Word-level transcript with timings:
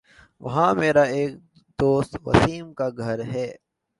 وہاں 0.41 0.71
میر 0.79 0.97
ایک 1.15 1.31
دوست 1.79 2.11
وسیم 2.25 2.65
کا 2.77 2.87
گھر 3.03 3.19
ہے 3.33 3.47